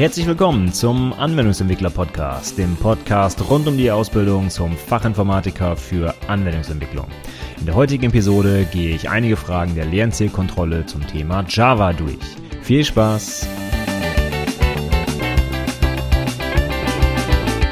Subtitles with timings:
[0.00, 7.06] Herzlich willkommen zum Anwendungsentwickler Podcast, dem Podcast rund um die Ausbildung zum Fachinformatiker für Anwendungsentwicklung.
[7.58, 12.16] In der heutigen Episode gehe ich einige Fragen der Lernzielkontrolle zum Thema Java durch.
[12.62, 13.46] Viel Spaß!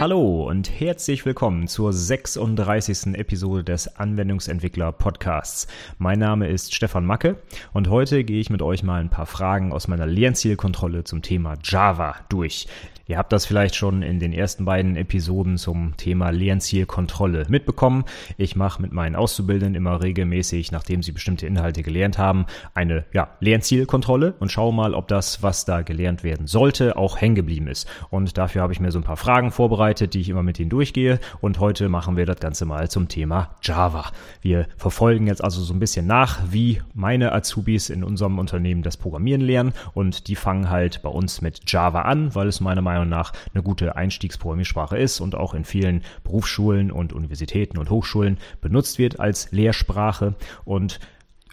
[0.01, 3.17] Hallo und herzlich willkommen zur 36.
[3.17, 5.67] Episode des Anwendungsentwickler Podcasts.
[5.99, 7.43] Mein Name ist Stefan Macke
[7.73, 11.57] und heute gehe ich mit euch mal ein paar Fragen aus meiner Lernzielkontrolle zum Thema
[11.65, 12.69] Java durch.
[13.09, 18.05] Ihr habt das vielleicht schon in den ersten beiden Episoden zum Thema Lernzielkontrolle mitbekommen.
[18.37, 22.45] Ich mache mit meinen Auszubildenden immer regelmäßig, nachdem sie bestimmte Inhalte gelernt haben,
[22.75, 27.35] eine ja, Lernzielkontrolle und schaue mal, ob das, was da gelernt werden sollte, auch hängen
[27.35, 27.89] geblieben ist.
[28.11, 30.71] Und dafür habe ich mir so ein paar Fragen vorbereitet, die ich immer mit ihnen
[30.71, 31.19] durchgehe.
[31.41, 34.13] Und heute machen wir das Ganze mal zum Thema Java.
[34.43, 38.97] Wir verfolgen jetzt also so ein bisschen nach, wie meine Azubis in unserem Unternehmen das
[38.97, 39.73] Programmieren lernen.
[39.95, 43.33] Und die fangen halt bei uns mit Java an, weil es meiner Meinung Meinung nach
[43.55, 49.21] eine gute Einstiegsprogrammiersprache ist und auch in vielen Berufsschulen und Universitäten und Hochschulen benutzt wird
[49.21, 51.01] als Lehrsprache und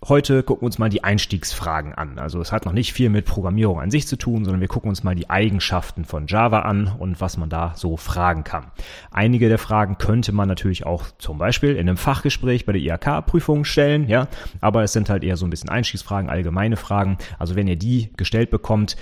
[0.08, 2.20] Heute gucken uns mal die Einstiegsfragen an.
[2.20, 4.88] Also es hat noch nicht viel mit Programmierung an sich zu tun, sondern wir gucken
[4.88, 8.67] uns mal die Eigenschaften von Java an und was man da so fragen kann.
[9.09, 13.66] Einige der Fragen könnte man natürlich auch zum Beispiel in einem Fachgespräch bei der IHK-Prüfung
[13.66, 14.28] stellen, ja,
[14.62, 17.17] aber es sind halt eher so ein bisschen Einstiegsfragen, allgemeine Fragen.
[17.40, 18.97] Also wenn ihr die gestellt bekommt,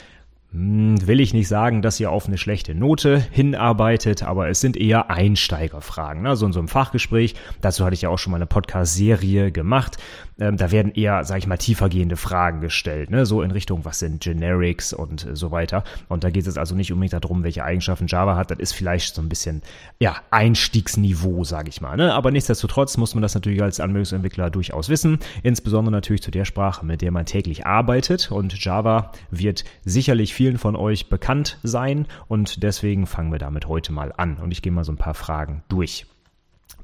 [0.56, 5.10] will ich nicht sagen, dass ihr auf eine schlechte Note hinarbeitet, aber es sind eher
[5.10, 6.22] Einsteigerfragen.
[6.22, 6.36] Ne?
[6.36, 9.98] So in so einem Fachgespräch, dazu hatte ich ja auch schon mal eine Podcast-Serie gemacht.
[10.40, 13.26] Ähm, da werden eher, sage ich mal, tiefergehende Fragen gestellt, ne?
[13.26, 15.84] so in Richtung, was sind Generics und äh, so weiter.
[16.08, 18.52] Und da geht es also nicht unbedingt darum, welche Eigenschaften Java hat.
[18.52, 19.64] Das ist vielleicht so ein bisschen,
[20.00, 21.98] ja, Einstiegsniveau, sage ich mal.
[21.98, 22.14] Ne?
[22.14, 26.86] Aber nichtsdestotrotz muss man das natürlich als Anwendungsentwickler durchaus wissen, insbesondere natürlich zu der Sprache,
[26.86, 28.32] mit der man täglich arbeitet.
[28.32, 33.70] Und Java wird sicherlich viel vielen von euch bekannt sein und deswegen fangen wir damit
[33.70, 36.06] heute mal an und ich gehe mal so ein paar Fragen durch.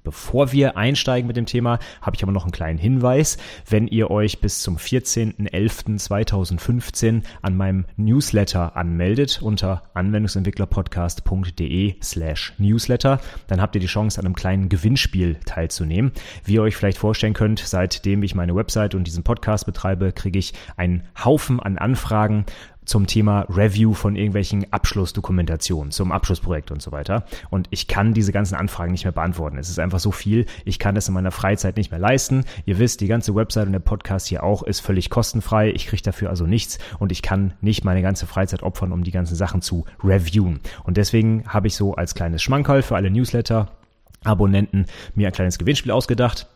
[0.03, 3.37] Bevor wir einsteigen mit dem Thema, habe ich aber noch einen kleinen Hinweis.
[3.69, 13.61] Wenn ihr euch bis zum 14.11.2015 an meinem Newsletter anmeldet unter anwendungsentwicklerpodcast.de slash newsletter, dann
[13.61, 16.13] habt ihr die Chance, an einem kleinen Gewinnspiel teilzunehmen.
[16.45, 20.39] Wie ihr euch vielleicht vorstellen könnt, seitdem ich meine Website und diesen Podcast betreibe, kriege
[20.39, 22.45] ich einen Haufen an Anfragen
[22.85, 27.25] zum Thema Review von irgendwelchen Abschlussdokumentationen, zum Abschlussprojekt und so weiter.
[27.49, 29.57] Und ich kann diese ganzen Anfragen nicht mehr beantworten.
[29.57, 30.45] Es ist einfach so viel.
[30.65, 32.45] Ich kann das in meiner Freizeit nicht mehr leisten.
[32.65, 35.71] Ihr wisst, die ganze Website und der Podcast hier auch ist völlig kostenfrei.
[35.71, 39.11] Ich kriege dafür also nichts und ich kann nicht meine ganze Freizeit opfern, um die
[39.11, 40.59] ganzen Sachen zu reviewen.
[40.83, 43.71] Und deswegen habe ich so als kleines Schmankerl für alle Newsletter
[44.23, 44.85] Abonnenten
[45.15, 46.47] mir ein kleines Gewinnspiel ausgedacht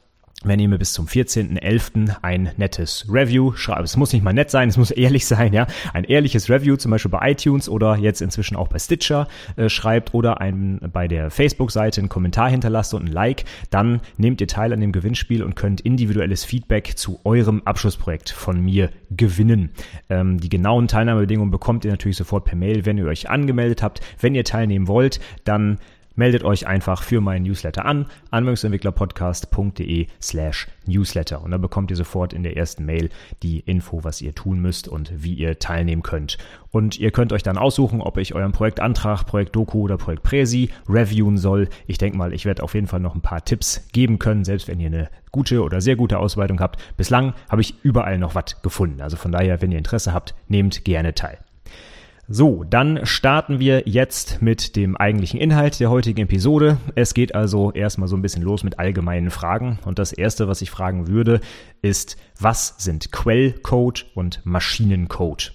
[0.44, 2.18] wenn ihr mir bis zum 14.11.
[2.22, 3.86] ein nettes Review schreibt.
[3.86, 5.68] Es muss nicht mal nett sein, es muss ehrlich sein, ja.
[5.94, 10.14] Ein ehrliches Review, zum Beispiel bei iTunes oder jetzt inzwischen auch bei Stitcher äh, schreibt
[10.14, 14.74] oder ein, bei der Facebook-Seite einen Kommentar hinterlasst und ein Like, dann nehmt ihr teil
[14.74, 19.70] an dem Gewinnspiel und könnt individuelles Feedback zu eurem Abschlussprojekt von mir gewinnen.
[20.10, 24.02] Ähm, die genauen Teilnahmebedingungen bekommt ihr natürlich sofort per Mail, wenn ihr euch angemeldet habt.
[24.20, 25.80] Wenn ihr teilnehmen wollt, dann
[26.16, 32.34] meldet euch einfach für meinen Newsletter an, anwendungsentwicklerpodcast.de slash newsletter und dann bekommt ihr sofort
[32.34, 33.09] in der ersten Mail
[33.41, 36.38] die Info, was ihr tun müsst und wie ihr teilnehmen könnt.
[36.72, 40.69] Und ihr könnt euch dann aussuchen, ob ich euren Projektantrag, Projekt Doku oder Projekt Präsi
[40.90, 41.69] reviewen soll.
[41.85, 44.68] Ich denke mal, ich werde auf jeden Fall noch ein paar Tipps geben können, selbst
[44.68, 46.81] wenn ihr eine gute oder sehr gute Ausweitung habt.
[46.97, 49.01] Bislang habe ich überall noch was gefunden.
[49.01, 51.38] Also von daher, wenn ihr Interesse habt, nehmt gerne teil.
[52.30, 56.78] So, dann starten wir jetzt mit dem eigentlichen Inhalt der heutigen Episode.
[56.96, 59.78] Es geht also erstmal so ein bisschen los mit allgemeinen Fragen.
[59.86, 61.42] Und das erste, was ich fragen würde,
[61.82, 65.52] ist, was sind Quellcode und Maschinencode?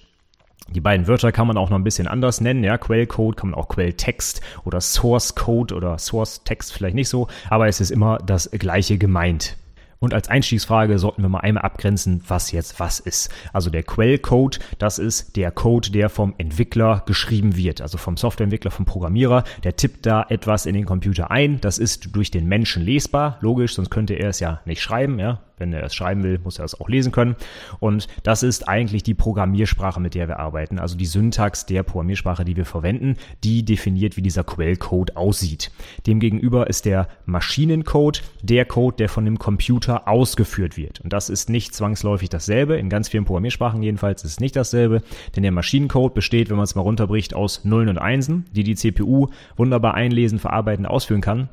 [0.69, 2.63] Die beiden Wörter kann man auch noch ein bisschen anders nennen.
[2.63, 7.27] Ja, Quellcode kann man auch Quelltext oder Source Code oder Source Text vielleicht nicht so,
[7.49, 9.57] aber es ist immer das gleiche gemeint.
[9.99, 13.29] Und als Einstiegsfrage sollten wir mal einmal abgrenzen, was jetzt was ist.
[13.51, 18.71] Also der Quellcode, das ist der Code, der vom Entwickler geschrieben wird, also vom Softwareentwickler,
[18.71, 19.43] vom Programmierer.
[19.63, 21.59] Der tippt da etwas in den Computer ein.
[21.59, 25.19] Das ist durch den Menschen lesbar, logisch, sonst könnte er es ja nicht schreiben.
[25.19, 27.35] Ja, wenn er es schreiben will, muss er es auch lesen können.
[27.79, 30.79] Und das ist eigentlich die Programmiersprache, mit der wir arbeiten.
[30.79, 35.71] Also die Syntax der Programmiersprache, die wir verwenden, die definiert, wie dieser Quellcode aussieht.
[36.07, 41.01] Demgegenüber ist der Maschinencode der Code, der von dem Computer ausgeführt wird.
[41.01, 42.77] Und das ist nicht zwangsläufig dasselbe.
[42.77, 45.01] In ganz vielen Programmiersprachen jedenfalls ist es nicht dasselbe.
[45.35, 48.75] Denn der Maschinencode besteht, wenn man es mal runterbricht, aus Nullen und Einsen, die die
[48.75, 49.27] CPU
[49.57, 51.49] wunderbar einlesen, verarbeiten, ausführen kann.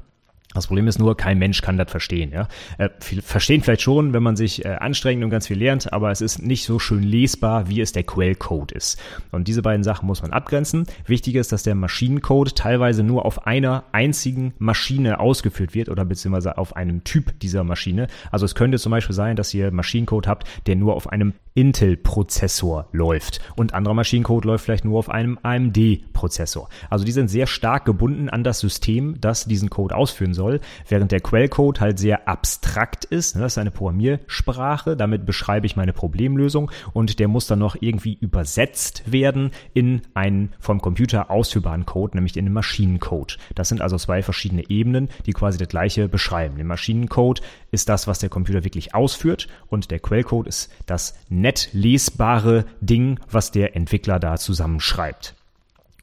[0.57, 2.33] Das Problem ist nur, kein Mensch kann das verstehen.
[2.33, 2.49] Ja?
[2.79, 6.11] Äh, viel, verstehen vielleicht schon, wenn man sich äh, anstrengt und ganz viel lernt, aber
[6.11, 9.01] es ist nicht so schön lesbar, wie es der Quellcode ist.
[9.33, 10.87] Und diese beiden Sachen muss man abgrenzen.
[11.07, 16.59] Wichtig ist, dass der Maschinencode teilweise nur auf einer einzigen Maschine ausgeführt wird oder beziehungsweise
[16.59, 18.07] auf einem Typ dieser Maschine.
[18.31, 22.89] Also es könnte zum Beispiel sein, dass ihr Maschinencode habt, der nur auf einem Intel-Prozessor
[22.93, 26.69] läuft und anderer Maschinencode läuft vielleicht nur auf einem AMD-Prozessor.
[26.91, 31.11] Also die sind sehr stark gebunden an das System, das diesen Code ausführen soll, während
[31.11, 33.37] der Quellcode halt sehr abstrakt ist.
[33.37, 38.15] Das ist eine Programmiersprache, damit beschreibe ich meine Problemlösung und der muss dann noch irgendwie
[38.21, 43.39] übersetzt werden in einen vom Computer ausführbaren Code, nämlich in den Maschinencode.
[43.55, 46.57] Das sind also zwei verschiedene Ebenen, die quasi das gleiche beschreiben.
[46.57, 51.69] Der Maschinencode ist das, was der Computer wirklich ausführt und der Quellcode ist das nett
[51.73, 55.36] lesbare Ding, was der Entwickler da zusammenschreibt.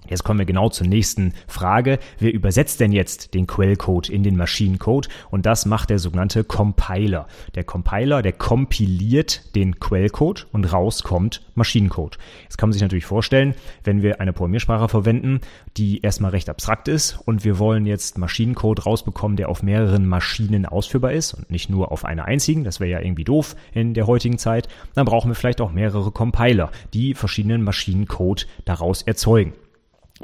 [0.09, 1.99] Jetzt kommen wir genau zur nächsten Frage.
[2.19, 5.07] Wer übersetzt denn jetzt den Quellcode in den Maschinencode?
[5.31, 7.27] Und das macht der sogenannte Compiler.
[7.55, 12.17] Der Compiler, der kompiliert den Quellcode und rauskommt Maschinencode.
[12.43, 15.41] Jetzt kann man sich natürlich vorstellen, wenn wir eine Programmiersprache verwenden,
[15.77, 20.65] die erstmal recht abstrakt ist und wir wollen jetzt Maschinencode rausbekommen, der auf mehreren Maschinen
[20.65, 24.07] ausführbar ist und nicht nur auf einer einzigen, das wäre ja irgendwie doof in der
[24.07, 29.53] heutigen Zeit, dann brauchen wir vielleicht auch mehrere Compiler, die verschiedenen Maschinencode daraus erzeugen.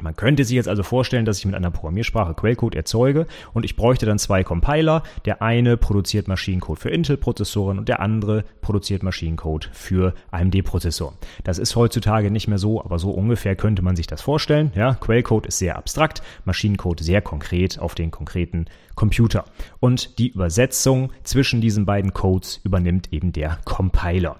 [0.02, 3.76] Man könnte sich jetzt also vorstellen, dass ich mit einer Programmiersprache Quellcode erzeuge und ich
[3.76, 5.02] bräuchte dann zwei Compiler.
[5.24, 11.14] Der eine produziert Maschinencode für Intel-Prozessoren und der andere produziert Maschinencode für AMD-Prozessoren.
[11.44, 14.72] Das ist heutzutage nicht mehr so, aber so ungefähr könnte man sich das vorstellen.
[14.74, 19.44] Ja, Quellcode ist sehr abstrakt, Maschinencode sehr konkret auf den konkreten Computer.
[19.80, 24.36] Und die Übersetzung zwischen diesen beiden Codes übernimmt eben der Compiler.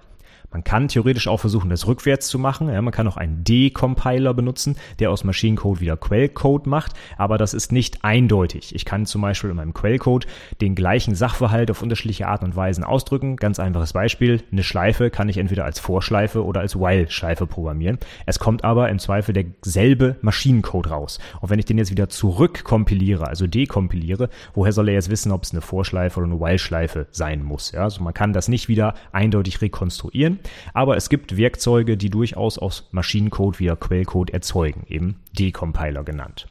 [0.51, 2.67] Man kann theoretisch auch versuchen, das rückwärts zu machen.
[2.67, 7.53] Ja, man kann auch einen D-Compiler benutzen, der aus Maschinencode wieder Quellcode macht, aber das
[7.53, 8.75] ist nicht eindeutig.
[8.75, 10.27] Ich kann zum Beispiel in meinem Quellcode
[10.59, 13.37] den gleichen Sachverhalt auf unterschiedliche Arten und Weisen ausdrücken.
[13.37, 14.43] Ganz einfaches Beispiel.
[14.51, 17.97] Eine Schleife kann ich entweder als Vorschleife oder als While-Schleife programmieren.
[18.25, 21.19] Es kommt aber im Zweifel derselbe Maschinencode raus.
[21.39, 25.43] Und wenn ich den jetzt wieder zurückkompiliere, also dekompiliere, woher soll er jetzt wissen, ob
[25.43, 27.71] es eine Vorschleife oder eine While-Schleife sein muss?
[27.71, 30.39] Ja, also man kann das nicht wieder eindeutig rekonstruieren.
[30.73, 36.47] Aber es gibt Werkzeuge, die durchaus aus Maschinencode wieder Quellcode erzeugen, eben Decompiler genannt.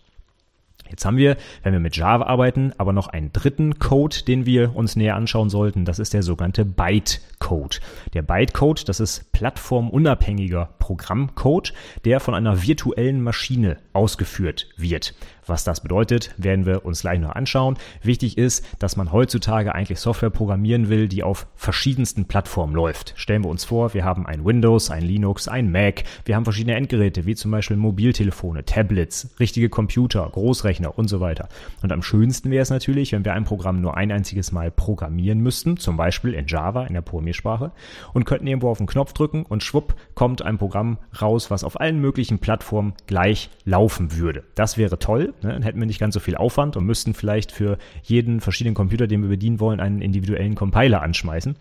[0.90, 4.74] Jetzt haben wir, wenn wir mit Java arbeiten, aber noch einen dritten Code, den wir
[4.74, 5.84] uns näher anschauen sollten.
[5.84, 7.80] Das ist der sogenannte Bytecode.
[8.12, 11.72] Der Bytecode, das ist plattformunabhängiger Programmcode,
[12.04, 15.14] der von einer virtuellen Maschine ausgeführt wird.
[15.50, 17.76] Was das bedeutet, werden wir uns gleich noch anschauen.
[18.02, 23.14] Wichtig ist, dass man heutzutage eigentlich Software programmieren will, die auf verschiedensten Plattformen läuft.
[23.16, 26.76] Stellen wir uns vor, wir haben ein Windows, ein Linux, ein Mac, wir haben verschiedene
[26.76, 31.48] Endgeräte, wie zum Beispiel Mobiltelefone, Tablets, richtige Computer, Großrechner und so weiter.
[31.82, 35.40] Und am schönsten wäre es natürlich, wenn wir ein Programm nur ein einziges Mal programmieren
[35.40, 37.72] müssten, zum Beispiel in Java, in der Programmiersprache,
[38.12, 41.80] und könnten irgendwo auf den Knopf drücken und schwupp kommt ein Programm raus, was auf
[41.80, 44.44] allen möglichen Plattformen gleich laufen würde.
[44.54, 45.52] Das wäre toll, Ne?
[45.52, 49.06] Dann hätten wir nicht ganz so viel Aufwand und müssten vielleicht für jeden verschiedenen Computer,
[49.06, 51.56] den wir bedienen wollen, einen individuellen Compiler anschmeißen.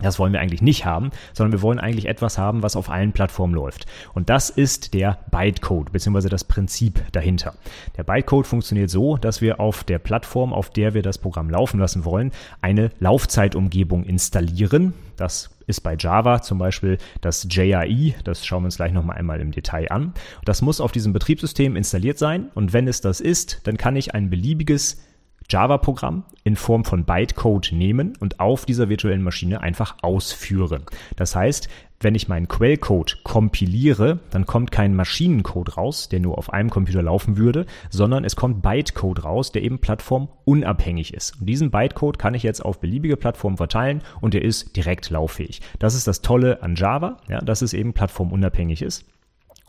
[0.00, 3.12] Das wollen wir eigentlich nicht haben, sondern wir wollen eigentlich etwas haben, was auf allen
[3.12, 3.86] Plattformen läuft.
[4.14, 7.54] Und das ist der Bytecode, beziehungsweise das Prinzip dahinter.
[7.96, 11.80] Der Bytecode funktioniert so, dass wir auf der Plattform, auf der wir das Programm laufen
[11.80, 14.94] lassen wollen, eine Laufzeitumgebung installieren.
[15.16, 19.40] Das ist bei Java zum Beispiel das JAI, das schauen wir uns gleich nochmal einmal
[19.40, 20.14] im Detail an.
[20.44, 24.14] Das muss auf diesem Betriebssystem installiert sein und wenn es das ist, dann kann ich
[24.14, 25.02] ein beliebiges
[25.50, 30.84] Java-Programm in Form von Bytecode nehmen und auf dieser virtuellen Maschine einfach ausführen.
[31.16, 31.68] Das heißt,
[32.00, 37.02] wenn ich meinen Quellcode kompiliere, dann kommt kein Maschinencode raus, der nur auf einem Computer
[37.02, 41.40] laufen würde, sondern es kommt Bytecode raus, der eben plattformunabhängig ist.
[41.40, 45.60] Und diesen Bytecode kann ich jetzt auf beliebige Plattformen verteilen und der ist direkt lauffähig.
[45.78, 49.04] Das ist das Tolle an Java, ja, dass es eben plattformunabhängig ist.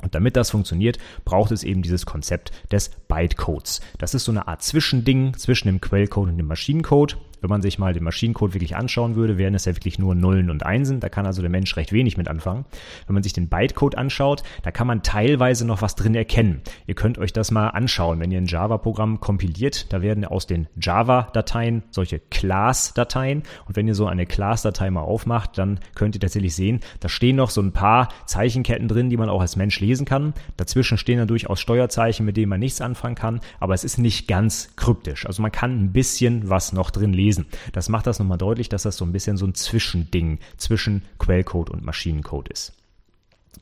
[0.02, 3.82] Und damit das funktioniert, braucht es eben dieses Konzept des Bytecodes.
[3.98, 7.18] Das ist so eine Art Zwischending zwischen dem Quellcode und dem Maschinencode.
[7.42, 10.50] Wenn man sich mal den Maschinencode wirklich anschauen würde, wären es ja wirklich nur Nullen
[10.50, 11.00] und Einsen.
[11.00, 12.66] Da kann also der Mensch recht wenig mit anfangen.
[13.08, 16.62] Wenn man sich den Bytecode anschaut, da kann man teilweise noch was drin erkennen.
[16.86, 19.92] Ihr könnt euch das mal anschauen, wenn ihr ein Java-Programm kompiliert.
[19.94, 23.44] Da werden aus den Java-Dateien solche Class-Dateien.
[23.68, 27.38] Und wenn ihr so eine Class-Datei mal aufmacht, dann könnt ihr tatsächlich sehen, da stehen
[27.38, 30.34] noch so ein paar Zeichenketten drin, die man auch als Mensch lesen kann.
[30.58, 33.40] Dazwischen stehen dann durchaus Steuerzeichen, mit denen man nichts anfangen kann.
[33.60, 35.26] Aber es ist nicht ganz kryptisch.
[35.26, 37.46] Also man kann ein bisschen was noch drin lesen lesen.
[37.74, 41.70] Das macht das nochmal deutlich, dass das so ein bisschen so ein Zwischending zwischen Quellcode
[41.70, 42.74] und Maschinencode ist.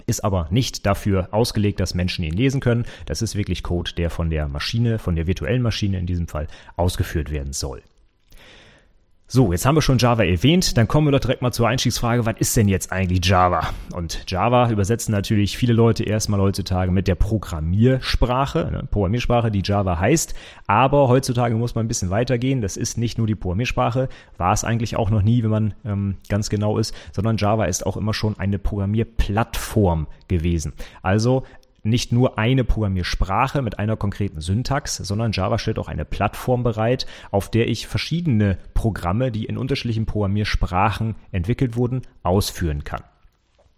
[0.05, 2.85] ist aber nicht dafür ausgelegt, dass Menschen ihn lesen können.
[3.05, 6.47] Das ist wirklich Code, der von der Maschine, von der virtuellen Maschine in diesem Fall
[6.75, 7.81] ausgeführt werden soll.
[9.29, 12.25] So, jetzt haben wir schon Java erwähnt, dann kommen wir doch direkt mal zur Einstiegsfrage,
[12.25, 13.73] was ist denn jetzt eigentlich Java?
[13.93, 19.99] Und Java übersetzen natürlich viele Leute erstmal heutzutage mit der Programmiersprache, ne, Programmiersprache, die Java
[19.99, 20.33] heißt,
[20.65, 24.07] aber heutzutage muss man ein bisschen weitergehen, das ist nicht nur die Programmiersprache,
[24.37, 27.85] war es eigentlich auch noch nie, wenn man ähm, ganz genau ist, sondern Java ist
[27.85, 30.71] auch immer schon eine Programmierplattform gewesen.
[31.01, 31.43] Also
[31.89, 37.05] nicht nur eine Programmiersprache mit einer konkreten Syntax, sondern Java stellt auch eine Plattform bereit,
[37.31, 43.03] auf der ich verschiedene Programme, die in unterschiedlichen Programmiersprachen entwickelt wurden, ausführen kann.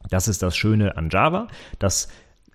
[0.10, 1.48] Das ist das Schöne an Java.
[1.78, 2.08] Das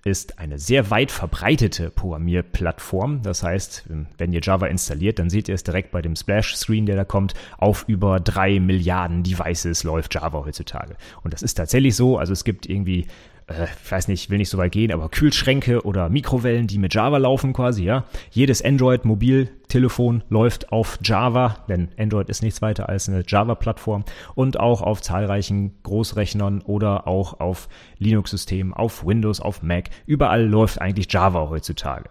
[0.05, 3.23] ist eine sehr weit verbreitete Programmierplattform.
[3.23, 3.85] Das heißt,
[4.17, 7.33] wenn ihr Java installiert, dann seht ihr es direkt bei dem Splash-Screen, der da kommt.
[7.57, 10.95] Auf über drei Milliarden Devices läuft Java heutzutage.
[11.23, 12.19] Und das ist tatsächlich so.
[12.19, 13.07] Also es gibt irgendwie
[13.47, 16.93] äh, ich weiß nicht, will nicht so weit gehen, aber Kühlschränke oder Mikrowellen, die mit
[16.93, 18.05] Java laufen quasi, ja.
[18.31, 24.81] Jedes Android-Mobiltelefon läuft auf Java, denn Android ist nichts weiter als eine Java-Plattform und auch
[24.81, 29.89] auf zahlreichen Großrechnern oder auch auf Linux-Systemen, auf Windows, auf Mac.
[30.05, 32.09] Überall läuft eigentlich Java heutzutage.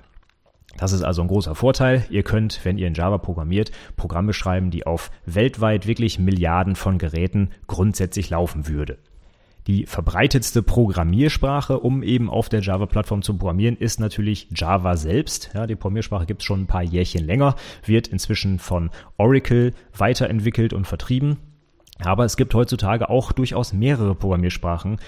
[0.76, 2.04] Das ist also ein großer Vorteil.
[2.10, 6.98] Ihr könnt, wenn ihr in Java programmiert, Programme schreiben, die auf weltweit wirklich Milliarden von
[6.98, 8.98] Geräten grundsätzlich laufen würde.
[9.66, 15.50] Die verbreitetste Programmiersprache, um eben auf der Java-Plattform zu programmieren, ist natürlich Java selbst.
[15.54, 20.74] Ja, die Programmiersprache gibt es schon ein paar Jährchen länger, wird inzwischen von Oracle weiterentwickelt
[20.74, 21.38] und vertrieben.
[22.00, 24.98] Aber es gibt heutzutage auch durchaus mehrere Programmiersprachen,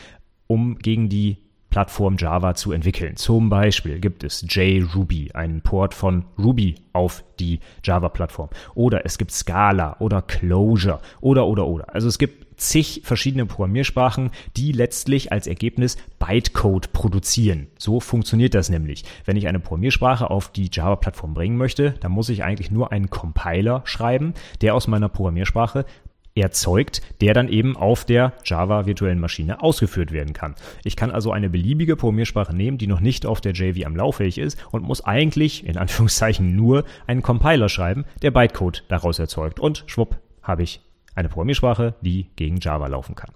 [0.47, 3.17] um gegen die Plattform Java zu entwickeln.
[3.17, 8.49] Zum Beispiel gibt es JRuby, einen Port von Ruby auf die Java-Plattform.
[8.75, 11.95] Oder es gibt Scala oder Clojure oder oder oder.
[11.95, 17.69] Also es gibt zig verschiedene Programmiersprachen, die letztlich als Ergebnis Bytecode produzieren.
[17.79, 19.05] So funktioniert das nämlich.
[19.25, 23.11] Wenn ich eine Programmiersprache auf die Java-Plattform bringen möchte, dann muss ich eigentlich nur einen
[23.11, 25.85] Compiler schreiben, der aus meiner Programmiersprache
[26.37, 30.55] erzeugt, der dann eben auf der Java virtuellen Maschine ausgeführt werden kann.
[30.85, 34.59] Ich kann also eine beliebige Programmiersprache nehmen, die noch nicht auf der JVM lauffähig ist
[34.71, 40.19] und muss eigentlich in Anführungszeichen nur einen Compiler schreiben, der Bytecode daraus erzeugt und schwupp
[40.43, 40.81] habe ich
[41.17, 43.31] eine Programmiersprache, die gegen Java laufen kann.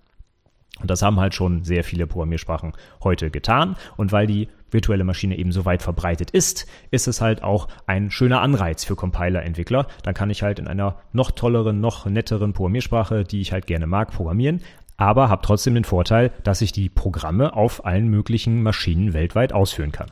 [0.80, 2.72] Und das haben halt schon sehr viele Programmiersprachen
[3.02, 3.76] heute getan.
[3.96, 8.10] Und weil die virtuelle Maschine eben so weit verbreitet ist, ist es halt auch ein
[8.10, 9.86] schöner Anreiz für Compiler-Entwickler.
[10.02, 13.86] Dann kann ich halt in einer noch tolleren, noch netteren Programmiersprache, die ich halt gerne
[13.86, 14.62] mag, programmieren.
[14.96, 19.92] Aber habe trotzdem den Vorteil, dass ich die Programme auf allen möglichen Maschinen weltweit ausführen
[19.92, 20.10] kann.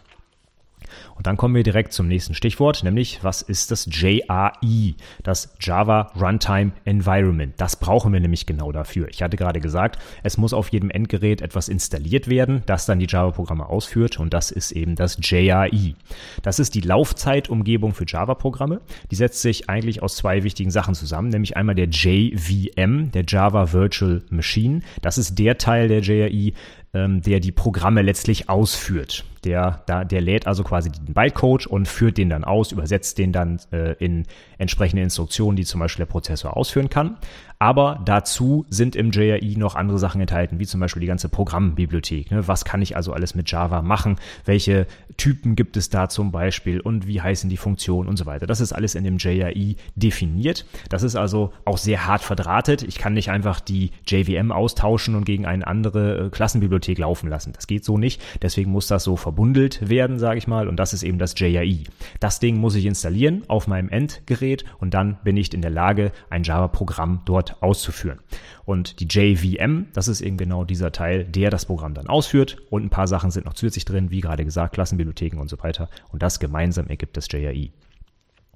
[1.19, 4.95] Und dann kommen wir direkt zum nächsten Stichwort, nämlich was ist das JRE,
[5.25, 7.55] das Java Runtime Environment.
[7.57, 9.09] Das brauchen wir nämlich genau dafür.
[9.09, 13.09] Ich hatte gerade gesagt, es muss auf jedem Endgerät etwas installiert werden, das dann die
[13.09, 15.95] Java-Programme ausführt und das ist eben das JRE.
[16.43, 18.81] Das ist die Laufzeitumgebung für Java-Programme.
[19.11, 23.73] Die setzt sich eigentlich aus zwei wichtigen Sachen zusammen, nämlich einmal der JVM, der Java
[23.73, 24.83] Virtual Machine.
[25.03, 26.53] Das ist der Teil der JRE,
[26.95, 29.25] ähm, der die Programme letztlich ausführt.
[29.45, 33.33] Der, da, der lädt also quasi den Bytecode und führt den dann aus, übersetzt den
[33.33, 34.25] dann äh, in
[34.59, 37.17] entsprechende Instruktionen, die zum Beispiel der Prozessor ausführen kann.
[37.61, 42.31] Aber dazu sind im JRE noch andere Sachen enthalten, wie zum Beispiel die ganze Programmbibliothek.
[42.31, 42.47] Ne?
[42.47, 44.17] Was kann ich also alles mit Java machen?
[44.45, 48.47] Welche Typen gibt es da zum Beispiel und wie heißen die Funktionen und so weiter?
[48.47, 50.67] Das ist alles in dem JRE definiert.
[50.89, 52.85] Das ist also auch sehr hart verdrahtet.
[52.85, 57.53] Ich kann nicht einfach die JVM austauschen und gegen eine andere äh, Klassenbibliothek laufen lassen.
[57.53, 58.23] Das geht so nicht.
[58.41, 60.69] Deswegen muss das so verbundelt werden, sage ich mal.
[60.69, 61.85] Und das ist eben das JRE.
[62.19, 66.13] Das Ding muss ich installieren auf meinem Endgerät und dann bin ich in der Lage,
[66.31, 68.21] ein Java-Programm dort auszuführen.
[68.65, 72.57] Und die JVM, das ist eben genau dieser Teil, der das Programm dann ausführt.
[72.71, 75.91] Und ein paar Sachen sind noch zusätzlich drin, wie gerade gesagt, Klassenbibliotheken und so weiter.
[76.11, 77.69] Und das gemeinsam ergibt das JRE.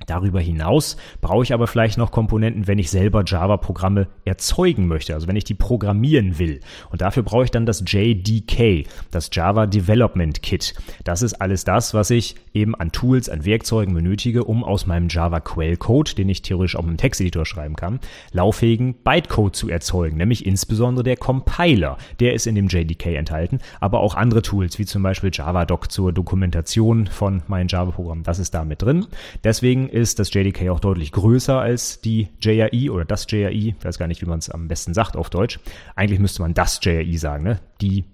[0.06, 5.28] Darüber hinaus brauche ich aber vielleicht noch Komponenten, wenn ich selber Java-Programme erzeugen möchte, also
[5.28, 6.61] wenn ich die programmieren will.
[6.90, 10.75] Und dafür brauche ich dann das JDK, das Java Development Kit.
[11.04, 15.09] Das ist alles das, was ich eben an Tools, an Werkzeugen benötige, um aus meinem
[15.09, 18.00] Java Quellcode, den ich theoretisch auch im Texteditor schreiben kann,
[18.32, 21.97] lauffähigen Bytecode zu erzeugen, nämlich insbesondere der Compiler.
[22.21, 26.12] Der ist in dem JDK enthalten, aber auch andere Tools, wie zum Beispiel JavaDoc zur
[26.12, 28.25] Dokumentation von meinen Java-Programmen.
[28.25, 29.06] Das ist da mit drin.
[29.44, 33.50] Deswegen ist das JDK auch deutlich größer als die JRE oder das JRE.
[33.50, 35.61] Ich weiß gar nicht, wie man es am besten sagt auf Deutsch.
[35.94, 37.61] Eigentlich müsste man das JRE sagen, ne?
[37.80, 38.04] Die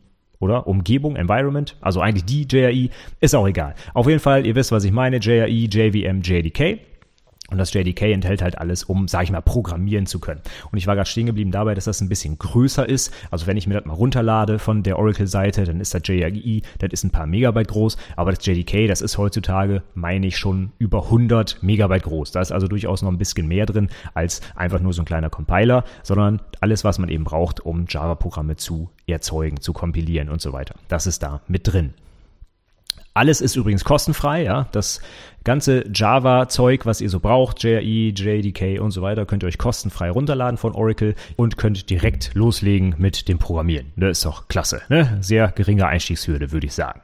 [0.40, 0.66] oder?
[0.66, 3.75] Umgebung, Environment, also eigentlich die JRE, ist auch egal.
[3.94, 6.78] Auf jeden Fall, ihr wisst, was ich meine, JRE, JVM, JDK.
[7.50, 10.43] Und das JDK enthält halt alles, um, sag ich mal, programmieren zu können.
[10.71, 13.12] Und ich war gerade stehen geblieben dabei, dass das ein bisschen größer ist.
[13.31, 16.90] Also wenn ich mir das mal runterlade von der Oracle-Seite, dann ist das JRI, das
[16.93, 17.97] ist ein paar Megabyte groß.
[18.17, 22.33] Aber das JDK, das ist heutzutage, meine ich, schon über 100 Megabyte groß.
[22.33, 25.31] Da ist also durchaus noch ein bisschen mehr drin als einfach nur so ein kleiner
[25.31, 30.52] Compiler, sondern alles, was man eben braucht, um Java-Programme zu erzeugen, zu kompilieren und so
[30.52, 30.75] weiter.
[30.88, 31.95] Das ist da mit drin.
[33.19, 34.69] Alles ist übrigens kostenfrei, ja.
[34.71, 35.01] Das
[35.43, 40.09] ganze Java-Zeug, was ihr so braucht, JRE, JDK und so weiter, könnt ihr euch kostenfrei
[40.09, 43.93] runterladen von Oracle und könnt direkt loslegen mit dem Programmieren.
[43.97, 45.19] Das ist doch klasse, ne?
[45.21, 47.01] Sehr geringe Einstiegshürde, würde ich sagen.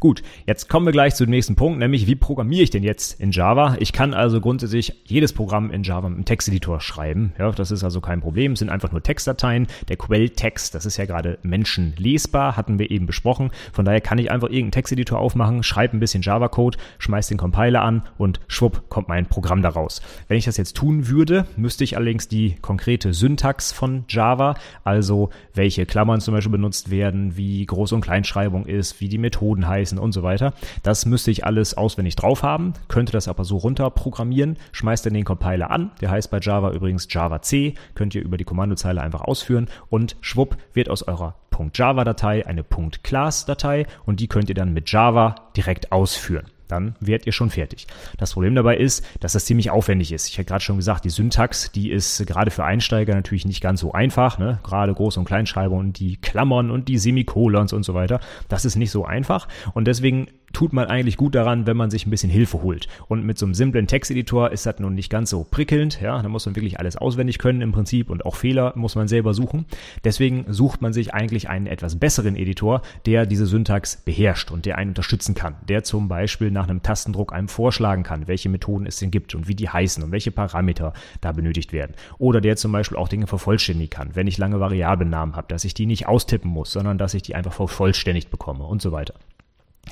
[0.00, 3.20] Gut, jetzt kommen wir gleich zu dem nächsten Punkt, nämlich wie programmiere ich denn jetzt
[3.20, 3.76] in Java?
[3.80, 7.32] Ich kann also grundsätzlich jedes Programm in Java mit einem Texteditor schreiben.
[7.38, 8.52] Ja, das ist also kein Problem.
[8.52, 9.66] Es sind einfach nur Textdateien.
[9.88, 13.50] Der Quelltext, das ist ja gerade menschenlesbar, hatten wir eben besprochen.
[13.72, 17.82] Von daher kann ich einfach irgendeinen Texteditor aufmachen, schreibe ein bisschen Java-Code, schmeiß den Compiler
[17.82, 20.02] an und schwupp kommt mein Programm daraus.
[20.28, 24.54] Wenn ich das jetzt tun würde, müsste ich allerdings die konkrete Syntax von Java,
[24.84, 29.55] also welche Klammern zum Beispiel benutzt werden, wie Groß- und Kleinschreibung ist, wie die Methoden
[29.56, 30.52] Methoden heißen und so weiter.
[30.82, 35.14] Das müsste ich alles auswendig drauf haben, könnte das aber so runter programmieren, schmeißt dann
[35.14, 39.00] den Compiler an, der heißt bei Java übrigens Java C, könnt ihr über die Kommandozeile
[39.00, 41.34] einfach ausführen und schwupp wird aus eurer
[41.72, 47.32] .java-Datei eine .class-Datei und die könnt ihr dann mit Java direkt ausführen dann werdet ihr
[47.32, 47.86] schon fertig.
[48.18, 50.28] Das Problem dabei ist, dass das ziemlich aufwendig ist.
[50.28, 53.80] Ich habe gerade schon gesagt, die Syntax, die ist gerade für Einsteiger natürlich nicht ganz
[53.80, 54.38] so einfach.
[54.38, 54.58] Ne?
[54.62, 58.20] Gerade Groß- und Kleinschreibung und die Klammern und die Semikolons und so weiter.
[58.48, 59.48] Das ist nicht so einfach.
[59.74, 62.88] Und deswegen tut man eigentlich gut daran, wenn man sich ein bisschen Hilfe holt.
[63.08, 66.00] Und mit so einem simplen Texteditor ist das nun nicht ganz so prickelnd.
[66.00, 69.08] Ja, da muss man wirklich alles auswendig können im Prinzip und auch Fehler muss man
[69.08, 69.66] selber suchen.
[70.04, 74.78] Deswegen sucht man sich eigentlich einen etwas besseren Editor, der diese Syntax beherrscht und der
[74.78, 75.56] einen unterstützen kann.
[75.68, 79.48] Der zum Beispiel nach einem Tastendruck einem vorschlagen kann, welche Methoden es denn gibt und
[79.48, 81.94] wie die heißen und welche Parameter da benötigt werden.
[82.18, 85.74] Oder der zum Beispiel auch Dinge vervollständigen kann, wenn ich lange Variablennamen habe, dass ich
[85.74, 89.14] die nicht austippen muss, sondern dass ich die einfach vervollständigt bekomme und so weiter.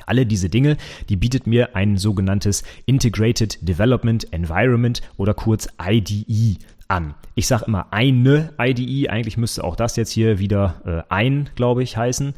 [0.05, 0.77] Alle diese Dinge,
[1.09, 7.15] die bietet mir ein sogenanntes Integrated Development Environment oder kurz IDE an.
[7.33, 11.83] Ich sage immer eine IDE, eigentlich müsste auch das jetzt hier wieder äh, ein, glaube
[11.83, 12.33] ich, heißen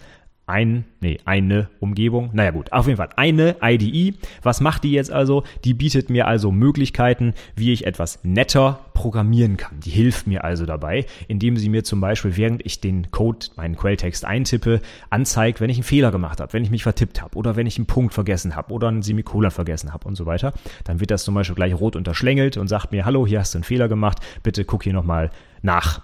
[0.48, 2.30] ein, nee, eine Umgebung.
[2.32, 4.16] Naja gut, auf jeden Fall eine IDE.
[4.42, 5.44] Was macht die jetzt also?
[5.66, 9.82] Die bietet mir also Möglichkeiten, wie ich etwas netter programmieren kann.
[9.82, 13.76] Die hilft mir also dabei, indem sie mir zum Beispiel, während ich den Code, meinen
[13.76, 17.58] Quelltext eintippe, anzeigt, wenn ich einen Fehler gemacht habe, wenn ich mich vertippt habe oder
[17.58, 20.54] wenn ich einen Punkt vergessen habe oder einen Semikolon vergessen habe und so weiter.
[20.86, 23.58] Dann wird das zum Beispiel gleich rot unterschlängelt und sagt mir, hallo, hier hast du
[23.58, 25.30] einen Fehler gemacht, bitte guck hier nochmal
[25.62, 26.02] nach.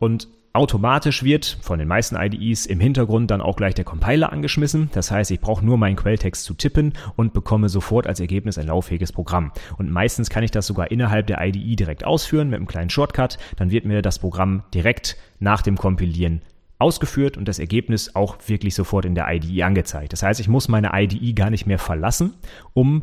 [0.00, 4.88] Und Automatisch wird von den meisten IDEs im Hintergrund dann auch gleich der Compiler angeschmissen.
[4.94, 8.68] Das heißt, ich brauche nur meinen Quelltext zu tippen und bekomme sofort als Ergebnis ein
[8.68, 9.52] lauffähiges Programm.
[9.76, 13.36] Und meistens kann ich das sogar innerhalb der IDE direkt ausführen mit einem kleinen Shortcut.
[13.56, 16.40] Dann wird mir das Programm direkt nach dem Kompilieren
[16.78, 20.14] ausgeführt und das Ergebnis auch wirklich sofort in der IDE angezeigt.
[20.14, 22.32] Das heißt, ich muss meine IDE gar nicht mehr verlassen,
[22.72, 23.02] um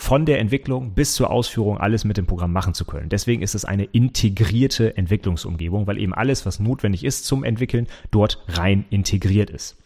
[0.00, 3.10] von der Entwicklung bis zur Ausführung alles mit dem Programm machen zu können.
[3.10, 8.42] Deswegen ist es eine integrierte Entwicklungsumgebung, weil eben alles, was notwendig ist zum Entwickeln, dort
[8.48, 9.76] rein integriert ist.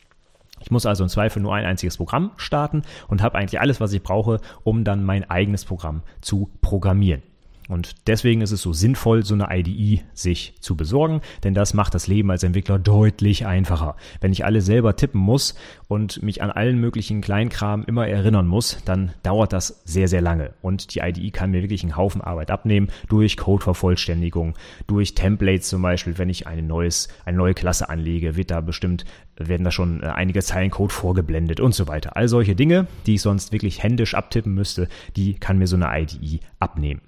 [0.60, 3.92] Ich muss also im Zweifel nur ein einziges Programm starten und habe eigentlich alles, was
[3.92, 7.22] ich brauche, um dann mein eigenes Programm zu programmieren.
[7.68, 11.94] Und deswegen ist es so sinnvoll, so eine IDE sich zu besorgen, denn das macht
[11.94, 13.96] das Leben als Entwickler deutlich einfacher.
[14.20, 15.54] Wenn ich alle selber tippen muss
[15.88, 20.52] und mich an allen möglichen Kleinkram immer erinnern muss, dann dauert das sehr, sehr lange.
[20.60, 24.54] Und die IDE kann mir wirklich einen Haufen Arbeit abnehmen durch Codevervollständigung,
[24.86, 29.06] durch Templates zum Beispiel, wenn ich eine, neues, eine neue Klasse anlege, wird da bestimmt,
[29.36, 32.16] werden da schon äh, einige Zeilen Code vorgeblendet und so weiter.
[32.16, 35.88] All solche Dinge, die ich sonst wirklich händisch abtippen müsste, die kann mir so eine
[35.98, 37.00] IDE abnehmen.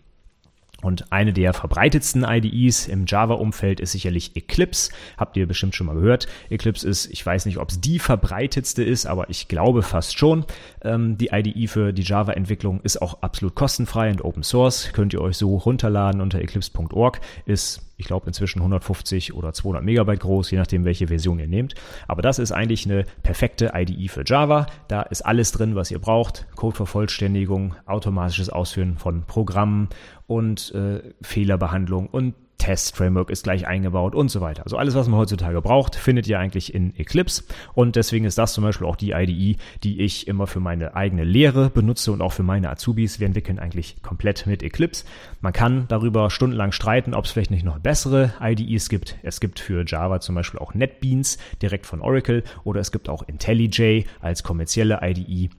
[0.82, 4.92] Und eine der verbreitetsten IDEs im Java-Umfeld ist sicherlich Eclipse.
[5.16, 6.26] Habt ihr bestimmt schon mal gehört.
[6.50, 10.44] Eclipse ist, ich weiß nicht, ob es die verbreitetste ist, aber ich glaube fast schon.
[10.82, 14.90] Ähm, die IDE für die Java-Entwicklung ist auch absolut kostenfrei und Open Source.
[14.92, 17.20] Könnt ihr euch so runterladen unter eclipse.org.
[17.46, 21.74] Ist ich glaube inzwischen 150 oder 200 Megabyte groß, je nachdem, welche Version ihr nehmt.
[22.06, 24.66] Aber das ist eigentlich eine perfekte IDE für Java.
[24.88, 26.46] Da ist alles drin, was ihr braucht.
[26.56, 29.88] Codevervollständigung, automatisches Ausführen von Programmen
[30.26, 34.64] und äh, Fehlerbehandlung und Test-Framework ist gleich eingebaut und so weiter.
[34.64, 37.44] Also alles, was man heutzutage braucht, findet ihr eigentlich in Eclipse.
[37.74, 41.24] Und deswegen ist das zum Beispiel auch die IDE, die ich immer für meine eigene
[41.24, 43.20] Lehre benutze und auch für meine Azubis.
[43.20, 45.04] Wir entwickeln eigentlich komplett mit Eclipse.
[45.40, 49.16] Man kann darüber stundenlang streiten, ob es vielleicht nicht noch bessere IDEs gibt.
[49.22, 53.22] Es gibt für Java zum Beispiel auch NetBeans direkt von Oracle oder es gibt auch
[53.22, 55.50] IntelliJ als kommerzielle IDE.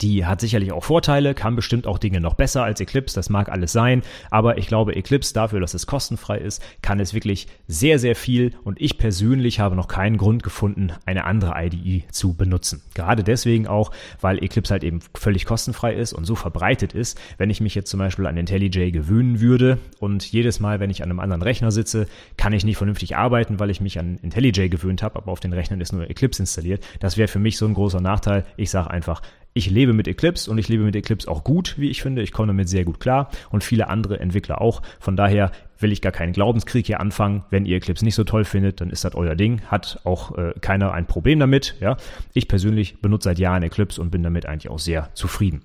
[0.00, 3.48] Die hat sicherlich auch Vorteile, kann bestimmt auch Dinge noch besser als Eclipse, das mag
[3.48, 7.98] alles sein, aber ich glaube, Eclipse dafür, dass es kostenfrei ist, kann es wirklich sehr,
[7.98, 12.82] sehr viel und ich persönlich habe noch keinen Grund gefunden, eine andere IDE zu benutzen.
[12.94, 17.50] Gerade deswegen auch, weil Eclipse halt eben völlig kostenfrei ist und so verbreitet ist, wenn
[17.50, 21.10] ich mich jetzt zum Beispiel an IntelliJ gewöhnen würde und jedes Mal, wenn ich an
[21.10, 25.02] einem anderen Rechner sitze, kann ich nicht vernünftig arbeiten, weil ich mich an IntelliJ gewöhnt
[25.02, 26.84] habe, aber auf den Rechnern ist nur Eclipse installiert.
[27.00, 28.44] Das wäre für mich so ein großer Nachteil.
[28.56, 29.22] Ich sage einfach,
[29.54, 32.22] ich lebe mit Eclipse und ich lebe mit Eclipse auch gut, wie ich finde.
[32.22, 34.82] Ich komme damit sehr gut klar und viele andere Entwickler auch.
[34.98, 37.44] Von daher will ich gar keinen Glaubenskrieg hier anfangen.
[37.50, 39.62] Wenn ihr Eclipse nicht so toll findet, dann ist das euer Ding.
[39.62, 41.76] Hat auch äh, keiner ein Problem damit.
[41.80, 41.96] Ja,
[42.32, 45.62] ich persönlich benutze seit Jahren Eclipse und bin damit eigentlich auch sehr zufrieden.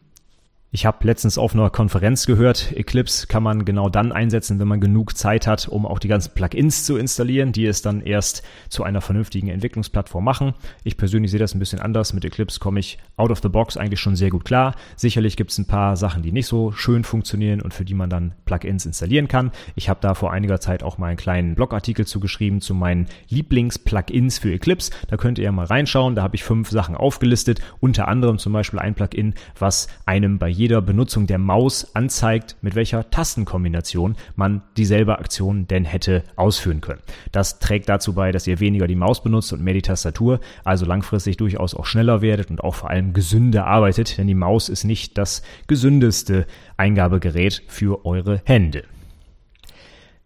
[0.72, 4.80] Ich habe letztens auf einer Konferenz gehört, Eclipse kann man genau dann einsetzen, wenn man
[4.80, 8.84] genug Zeit hat, um auch die ganzen Plugins zu installieren, die es dann erst zu
[8.84, 10.54] einer vernünftigen Entwicklungsplattform machen.
[10.84, 12.14] Ich persönlich sehe das ein bisschen anders.
[12.14, 14.76] Mit Eclipse komme ich out of the box eigentlich schon sehr gut klar.
[14.96, 18.12] Sicherlich gibt es ein paar Sachen, die nicht so schön funktionieren und für die man
[18.12, 19.52] dann Plugins installieren kann.
[19.74, 24.38] Ich habe da vor einiger Zeit auch mal einen kleinen Blogartikel zugeschrieben zu meinen Lieblings-Plugins
[24.38, 24.92] für Eclipse.
[25.08, 26.14] Da könnt ihr ja mal reinschauen.
[26.14, 30.59] Da habe ich fünf Sachen aufgelistet, unter anderem zum Beispiel ein Plugin, was einem bei
[30.60, 37.00] jeder Benutzung der Maus anzeigt, mit welcher Tastenkombination man dieselbe Aktion denn hätte ausführen können.
[37.32, 40.86] Das trägt dazu bei, dass ihr weniger die Maus benutzt und mehr die Tastatur, also
[40.86, 44.84] langfristig durchaus auch schneller werdet und auch vor allem gesünder arbeitet, denn die Maus ist
[44.84, 46.46] nicht das gesündeste
[46.76, 48.84] Eingabegerät für eure Hände.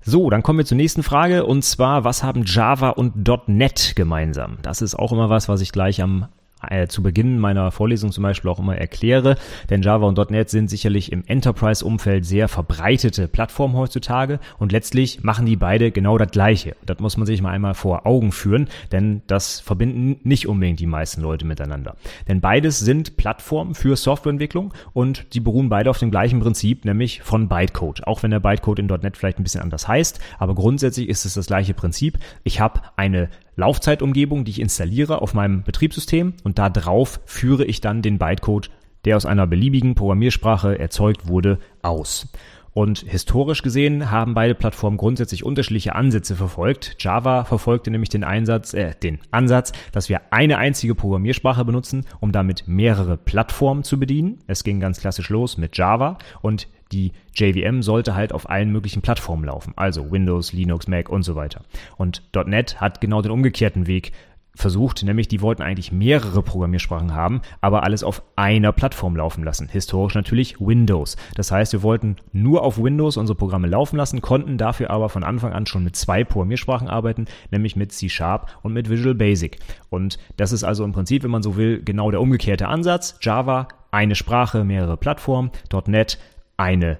[0.01, 4.57] So, dann kommen wir zur nächsten Frage und zwar, was haben Java und .NET gemeinsam?
[4.63, 6.27] Das ist auch immer was, was ich gleich am
[6.69, 9.37] äh, zu Beginn meiner Vorlesung zum Beispiel auch immer erkläre.
[9.69, 15.45] Denn Java und .NET sind sicherlich im Enterprise-Umfeld sehr verbreitete Plattformen heutzutage und letztlich machen
[15.45, 16.75] die beide genau das Gleiche.
[16.85, 20.87] Das muss man sich mal einmal vor Augen führen, denn das verbinden nicht unbedingt die
[20.87, 21.95] meisten Leute miteinander.
[22.27, 27.21] Denn beides sind Plattformen für Softwareentwicklung und die beruhen beide auf dem gleichen Prinzip, nämlich
[27.21, 28.07] von Bytecode.
[28.07, 31.33] Auch wenn der Bytecode in .NET vielleicht ein bisschen anders heißt, aber grundsätzlich ist es
[31.33, 32.17] das gleiche Prinzip.
[32.43, 37.81] Ich habe eine Laufzeitumgebung, die ich installiere auf meinem Betriebssystem und da drauf führe ich
[37.81, 38.69] dann den Bytecode,
[39.05, 42.27] der aus einer beliebigen Programmiersprache erzeugt wurde, aus.
[42.73, 46.95] Und historisch gesehen haben beide Plattformen grundsätzlich unterschiedliche Ansätze verfolgt.
[46.99, 52.31] Java verfolgte nämlich den Einsatz, äh, den Ansatz, dass wir eine einzige Programmiersprache benutzen, um
[52.31, 54.39] damit mehrere Plattformen zu bedienen.
[54.47, 59.01] Es ging ganz klassisch los mit Java und die JVM sollte halt auf allen möglichen
[59.01, 61.61] Plattformen laufen, also Windows, Linux, Mac und so weiter.
[61.97, 64.11] Und .NET hat genau den umgekehrten Weg
[64.55, 69.67] versucht, nämlich die wollten eigentlich mehrere Programmiersprachen haben, aber alles auf einer Plattform laufen lassen.
[69.67, 71.17] Historisch natürlich Windows.
[71.35, 75.23] Das heißt, wir wollten nur auf Windows unsere Programme laufen lassen, konnten dafür aber von
[75.23, 79.57] Anfang an schon mit zwei Programmiersprachen arbeiten, nämlich mit C Sharp und mit Visual Basic.
[79.89, 83.17] Und das ist also im Prinzip, wenn man so will, genau der umgekehrte Ansatz.
[83.21, 85.51] Java, eine Sprache, mehrere Plattformen,
[85.87, 86.19] .NET,
[86.57, 86.97] eine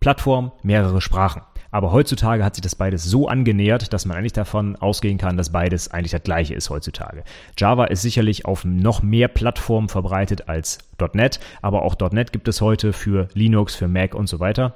[0.00, 1.42] Plattform, mehrere Sprachen.
[1.70, 5.52] Aber heutzutage hat sich das beides so angenähert, dass man eigentlich davon ausgehen kann, dass
[5.52, 7.24] beides eigentlich das gleiche ist heutzutage.
[7.58, 10.78] Java ist sicherlich auf noch mehr Plattformen verbreitet als
[11.12, 14.74] .NET, aber auch .NET gibt es heute für Linux, für Mac und so weiter.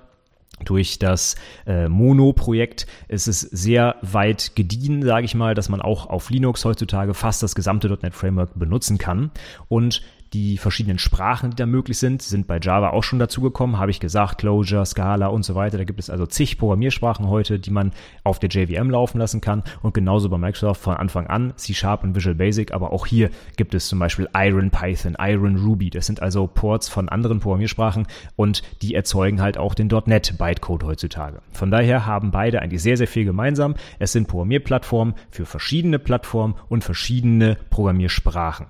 [0.64, 1.34] Durch das
[1.66, 6.64] äh, Mono-Projekt ist es sehr weit gediehen, sage ich mal, dass man auch auf Linux
[6.64, 9.30] heutzutage fast das gesamte .NET Framework benutzen kann.
[9.68, 13.90] Und die verschiedenen Sprachen, die da möglich sind, sind bei Java auch schon dazugekommen, habe
[13.90, 15.76] ich gesagt, Clojure, Scala und so weiter.
[15.76, 17.92] Da gibt es also zig Programmiersprachen heute, die man
[18.24, 22.02] auf der JVM laufen lassen kann und genauso bei Microsoft von Anfang an C Sharp
[22.02, 25.90] und Visual Basic, aber auch hier gibt es zum Beispiel Iron Python, Iron Ruby.
[25.90, 30.84] Das sind also Ports von anderen Programmiersprachen und die erzeugen halt auch den .NET Bytecode
[30.84, 31.42] heutzutage.
[31.52, 33.74] Von daher haben beide eigentlich sehr, sehr viel gemeinsam.
[33.98, 38.66] Es sind Programmierplattformen für verschiedene Plattformen und verschiedene Programmiersprachen.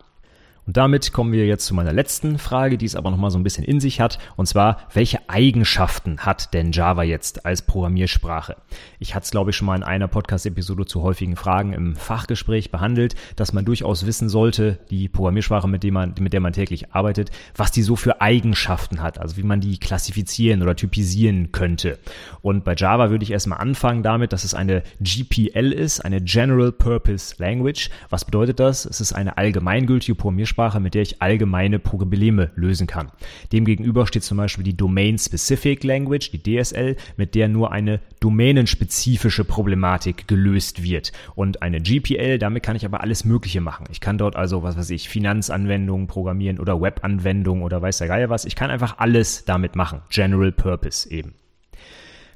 [0.64, 3.42] Und damit kommen wir jetzt zu meiner letzten Frage, die es aber nochmal so ein
[3.42, 4.18] bisschen in sich hat.
[4.36, 8.56] Und zwar, welche Eigenschaften hat denn Java jetzt als Programmiersprache?
[9.00, 12.70] Ich hatte es, glaube ich, schon mal in einer Podcast-Episode zu häufigen Fragen im Fachgespräch
[12.70, 16.92] behandelt, dass man durchaus wissen sollte, die Programmiersprache, mit, dem man, mit der man täglich
[16.94, 21.98] arbeitet, was die so für Eigenschaften hat, also wie man die klassifizieren oder typisieren könnte.
[22.40, 26.70] Und bei Java würde ich erstmal anfangen damit, dass es eine GPL ist, eine General
[26.70, 27.90] Purpose Language.
[28.10, 28.84] Was bedeutet das?
[28.84, 33.10] Es ist eine allgemeingültige Programmiersprache Programmiersprache, mit der ich allgemeine Probleme lösen kann.
[33.52, 39.44] Demgegenüber steht zum Beispiel die Domain Specific Language, die DSL, mit der nur eine domänenspezifische
[39.44, 41.12] Problematik gelöst wird.
[41.34, 43.86] Und eine GPL, damit kann ich aber alles Mögliche machen.
[43.90, 48.30] Ich kann dort also, was weiß ich, Finanzanwendungen programmieren oder Webanwendungen oder weiß der Geier
[48.30, 48.44] was.
[48.44, 50.02] Ich kann einfach alles damit machen.
[50.10, 51.34] General Purpose eben.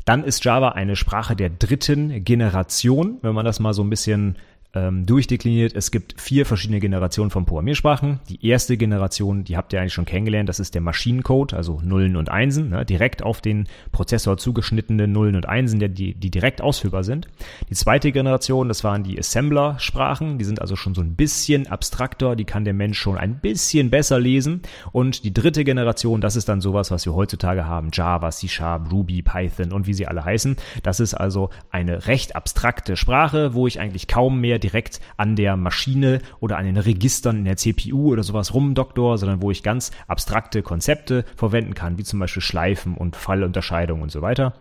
[0.05, 4.37] Dann ist Java eine Sprache der dritten Generation, wenn man das mal so ein bisschen
[4.77, 5.75] ähm, durchdekliniert.
[5.75, 8.21] Es gibt vier verschiedene Generationen von Programmiersprachen.
[8.29, 12.17] Die erste Generation, die habt ihr eigentlich schon kennengelernt, das ist der Maschinencode, also Nullen
[12.17, 17.05] und Einsen, ne, direkt auf den Prozessor zugeschnittene Nullen und Einsen, die, die direkt ausführbar
[17.05, 17.27] sind.
[17.71, 22.37] Die zweite Generation, das waren die Assembler-Sprachen, die sind also schon so ein bisschen abstrakter,
[22.37, 24.61] die kann der Mensch schon ein bisschen besser lesen.
[24.93, 28.93] Und die dritte Generation, das ist dann sowas, was wir heutzutage haben, Java, C Sharp,
[28.93, 30.57] Ruby, Python und wie sie alle heißen.
[30.83, 35.57] Das ist also eine recht abstrakte Sprache, wo ich eigentlich kaum mehr direkt an der
[35.57, 39.93] Maschine oder an den Registern in der CPU oder sowas rumdoktor, sondern wo ich ganz
[40.09, 44.55] abstrakte Konzepte verwenden kann, wie zum Beispiel Schleifen und Fallunterscheidung und so weiter.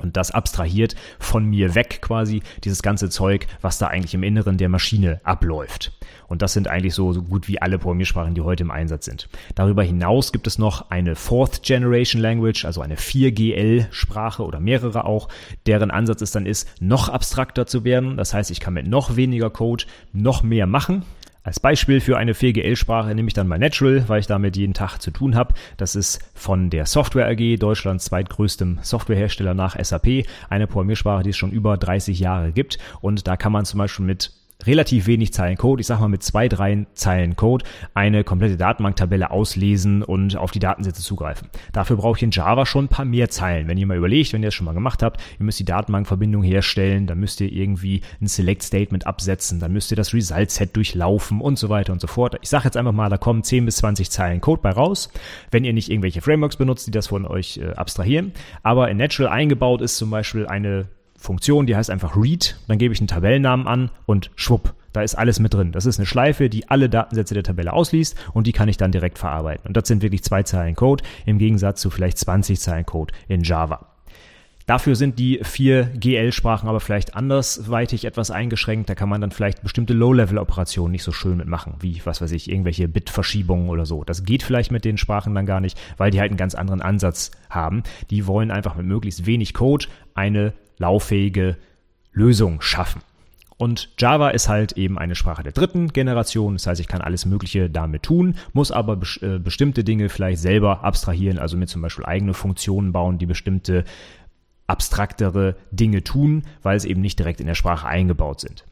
[0.00, 4.56] Und das abstrahiert von mir weg quasi dieses ganze Zeug, was da eigentlich im Inneren
[4.56, 5.92] der Maschine abläuft.
[6.28, 9.28] Und das sind eigentlich so, so gut wie alle Programmiersprachen, die heute im Einsatz sind.
[9.54, 15.28] Darüber hinaus gibt es noch eine Fourth Generation Language, also eine 4GL-Sprache oder mehrere auch,
[15.66, 18.16] deren Ansatz es dann ist, noch abstrakter zu werden.
[18.16, 21.04] Das heißt, ich kann mit noch weniger Code noch mehr machen.
[21.44, 24.98] Als Beispiel für eine 4GL-Sprache nehme ich dann mal Natural, weil ich damit jeden Tag
[24.98, 25.54] zu tun habe.
[25.76, 31.36] Das ist von der Software AG, Deutschlands zweitgrößtem Softwarehersteller nach SAP, eine Programmiersprache, die es
[31.36, 32.78] schon über 30 Jahre gibt.
[33.00, 34.30] Und da kann man zum Beispiel mit
[34.66, 39.30] relativ wenig Zeilen Code, ich sag mal mit zwei, drei Zeilen Code, eine komplette Datenbanktabelle
[39.30, 41.48] auslesen und auf die Datensätze zugreifen.
[41.72, 43.68] Dafür brauche ich in Java schon ein paar mehr Zeilen.
[43.68, 46.42] Wenn ihr mal überlegt, wenn ihr das schon mal gemacht habt, ihr müsst die Datenbankverbindung
[46.42, 50.76] herstellen, dann müsst ihr irgendwie ein Select Statement absetzen, dann müsst ihr das Result Set
[50.76, 52.36] durchlaufen und so weiter und so fort.
[52.42, 55.10] Ich sage jetzt einfach mal, da kommen 10 bis 20 Zeilen Code bei raus,
[55.50, 58.32] wenn ihr nicht irgendwelche Frameworks benutzt, die das von euch äh, abstrahieren.
[58.62, 60.86] Aber in Natural eingebaut ist zum Beispiel eine
[61.22, 65.14] Funktion, die heißt einfach read, dann gebe ich einen Tabellennamen an und schwupp, da ist
[65.14, 65.72] alles mit drin.
[65.72, 68.92] Das ist eine Schleife, die alle Datensätze der Tabelle ausliest und die kann ich dann
[68.92, 69.66] direkt verarbeiten.
[69.66, 73.42] Und das sind wirklich zwei Zeilen Code im Gegensatz zu vielleicht 20 Zeilen Code in
[73.42, 73.88] Java.
[74.66, 78.88] Dafür sind die vier GL-Sprachen aber vielleicht andersweitig etwas eingeschränkt.
[78.88, 82.48] Da kann man dann vielleicht bestimmte Low-Level-Operationen nicht so schön mitmachen, wie, was weiß ich,
[82.48, 84.04] irgendwelche Bit-Verschiebungen oder so.
[84.04, 86.80] Das geht vielleicht mit den Sprachen dann gar nicht, weil die halt einen ganz anderen
[86.80, 87.82] Ansatz haben.
[88.10, 91.56] Die wollen einfach mit möglichst wenig Code eine lauffähige
[92.12, 93.02] Lösung schaffen.
[93.56, 96.54] Und Java ist halt eben eine Sprache der dritten Generation.
[96.54, 100.82] Das heißt, ich kann alles Mögliche damit tun, muss aber äh, bestimmte Dinge vielleicht selber
[100.82, 103.84] abstrahieren, also mir zum Beispiel eigene Funktionen bauen, die bestimmte
[104.66, 108.64] abstraktere Dinge tun, weil es eben nicht direkt in der Sprache eingebaut sind.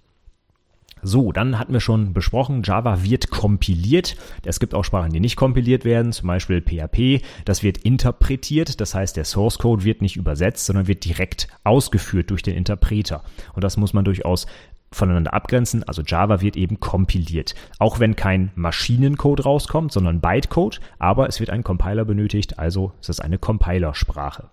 [1.02, 4.16] So, dann hatten wir schon besprochen, Java wird kompiliert.
[4.44, 7.24] Es gibt auch Sprachen, die nicht kompiliert werden, zum Beispiel PHP.
[7.44, 12.30] Das wird interpretiert, das heißt, der Source Code wird nicht übersetzt, sondern wird direkt ausgeführt
[12.30, 13.22] durch den Interpreter.
[13.54, 14.46] Und das muss man durchaus
[14.92, 15.84] voneinander abgrenzen.
[15.84, 17.54] Also Java wird eben kompiliert.
[17.78, 23.08] Auch wenn kein Maschinencode rauskommt, sondern Bytecode, aber es wird ein Compiler benötigt, also es
[23.08, 24.50] ist eine Compilersprache.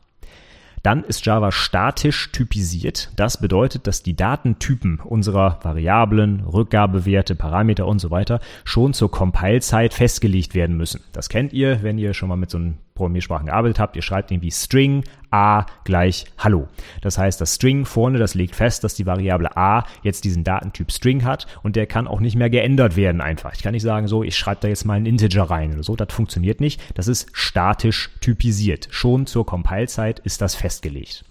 [0.88, 3.12] Dann ist Java statisch typisiert.
[3.18, 9.94] Das bedeutet, dass die Datentypen unserer Variablen, Rückgabewerte, Parameter und so weiter schon zur Compile-Zeit
[9.94, 11.02] festgelegt werden müssen.
[11.12, 14.32] Das kennt ihr, wenn ihr schon mal mit so einem Programmiersprachen gearbeitet habt, ihr schreibt
[14.32, 16.68] irgendwie String a gleich Hallo.
[17.02, 20.92] Das heißt, das String vorne, das legt fest, dass die Variable a jetzt diesen Datentyp
[20.92, 23.54] String hat und der kann auch nicht mehr geändert werden einfach.
[23.54, 25.96] Ich kann nicht sagen, so, ich schreibe da jetzt mal einen Integer rein oder so.
[25.96, 26.82] Das funktioniert nicht.
[26.96, 28.88] Das ist statisch typisiert.
[28.92, 31.24] Schon zur Compile-Zeit ist das festgelegt.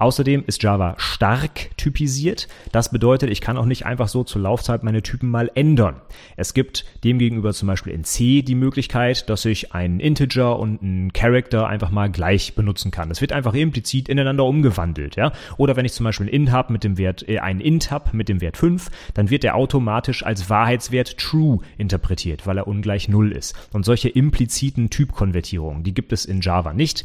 [0.00, 2.48] Außerdem ist Java stark typisiert.
[2.72, 6.00] Das bedeutet, ich kann auch nicht einfach so zur Laufzeit meine Typen mal ändern.
[6.38, 11.12] Es gibt demgegenüber zum Beispiel in C die Möglichkeit, dass ich einen Integer und einen
[11.12, 13.10] Character einfach mal gleich benutzen kann.
[13.10, 15.32] Das wird einfach implizit ineinander umgewandelt, ja.
[15.58, 18.16] Oder wenn ich zum Beispiel einen Int habe mit dem Wert, äh, einen Int habe
[18.16, 23.10] mit dem Wert 5, dann wird der automatisch als Wahrheitswert true interpretiert, weil er ungleich
[23.10, 23.54] 0 ist.
[23.74, 27.04] Und solche impliziten Typkonvertierungen, die gibt es in Java nicht.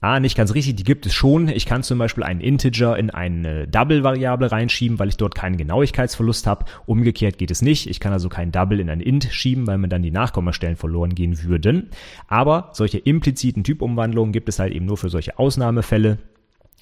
[0.00, 1.48] Ah, nicht ganz richtig, die gibt es schon.
[1.48, 6.46] Ich kann zum Beispiel einen Integer in eine Double-Variable reinschieben, weil ich dort keinen Genauigkeitsverlust
[6.46, 6.66] habe.
[6.86, 7.90] Umgekehrt geht es nicht.
[7.90, 11.16] Ich kann also kein Double in ein Int schieben, weil mir dann die Nachkommastellen verloren
[11.16, 11.90] gehen würden.
[12.28, 16.18] Aber solche impliziten Typumwandlungen gibt es halt eben nur für solche Ausnahmefälle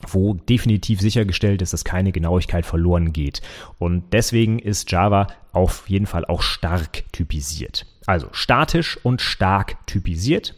[0.09, 3.41] wo definitiv sichergestellt ist, dass keine Genauigkeit verloren geht.
[3.79, 7.87] Und deswegen ist Java auf jeden Fall auch stark typisiert.
[8.05, 10.55] Also statisch und stark typisiert.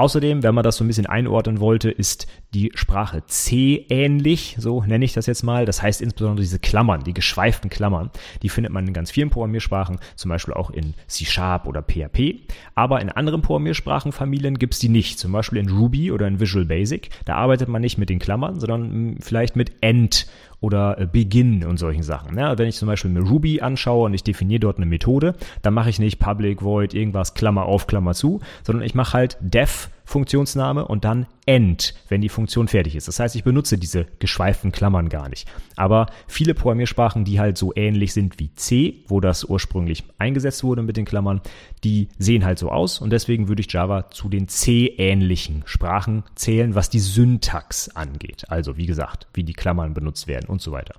[0.00, 4.82] Außerdem, wenn man das so ein bisschen einordnen wollte, ist die Sprache C ähnlich, so
[4.82, 5.66] nenne ich das jetzt mal.
[5.66, 8.10] Das heißt insbesondere diese Klammern, die geschweiften Klammern,
[8.42, 12.40] die findet man in ganz vielen Programmiersprachen, zum Beispiel auch in C Sharp oder PHP.
[12.74, 16.64] Aber in anderen Programmiersprachenfamilien gibt es die nicht, zum Beispiel in Ruby oder in Visual
[16.64, 17.10] Basic.
[17.24, 20.26] Da arbeitet man nicht mit den Klammern, sondern hm, vielleicht mit End
[20.60, 22.36] oder äh, Begin und solchen Sachen.
[22.36, 25.74] Ja, wenn ich zum Beispiel mir Ruby anschaue und ich definiere dort eine Methode, dann
[25.74, 29.90] mache ich nicht Public Void irgendwas Klammer auf Klammer zu, sondern ich mache halt def
[30.10, 33.06] Funktionsname und dann end, wenn die Funktion fertig ist.
[33.06, 35.48] Das heißt, ich benutze diese geschweiften Klammern gar nicht.
[35.76, 40.82] Aber viele Programmiersprachen, die halt so ähnlich sind wie C, wo das ursprünglich eingesetzt wurde
[40.82, 41.40] mit den Klammern,
[41.84, 46.74] die sehen halt so aus und deswegen würde ich Java zu den C-ähnlichen Sprachen zählen,
[46.74, 48.46] was die Syntax angeht.
[48.48, 50.94] Also wie gesagt, wie die Klammern benutzt werden und so weiter.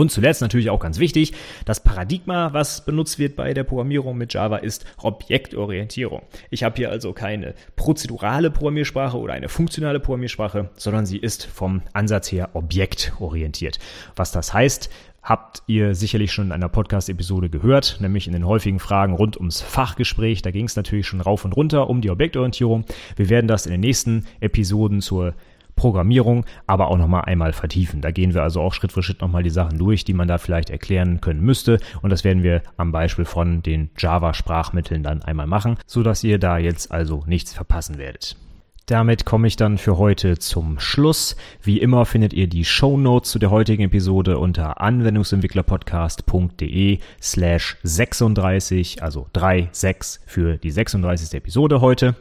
[0.00, 1.34] Und zuletzt natürlich auch ganz wichtig,
[1.66, 6.22] das Paradigma, was benutzt wird bei der Programmierung mit Java, ist Objektorientierung.
[6.48, 11.82] Ich habe hier also keine prozedurale Programmiersprache oder eine funktionale Programmiersprache, sondern sie ist vom
[11.92, 13.78] Ansatz her objektorientiert.
[14.16, 14.88] Was das heißt,
[15.22, 19.60] habt ihr sicherlich schon in einer Podcast-Episode gehört, nämlich in den häufigen Fragen rund ums
[19.60, 20.40] Fachgespräch.
[20.40, 22.86] Da ging es natürlich schon rauf und runter um die Objektorientierung.
[23.16, 25.34] Wir werden das in den nächsten Episoden zur
[25.80, 28.02] Programmierung, aber auch nochmal einmal vertiefen.
[28.02, 30.36] Da gehen wir also auch Schritt für Schritt nochmal die Sachen durch, die man da
[30.36, 31.80] vielleicht erklären können müsste.
[32.02, 36.58] Und das werden wir am Beispiel von den Java-Sprachmitteln dann einmal machen, sodass ihr da
[36.58, 38.36] jetzt also nichts verpassen werdet.
[38.84, 41.34] Damit komme ich dann für heute zum Schluss.
[41.62, 49.02] Wie immer findet ihr die Show Notes zu der heutigen Episode unter anwendungsentwicklerpodcast.de slash 36,
[49.02, 51.32] also 36 für die 36.
[51.32, 52.16] Episode heute.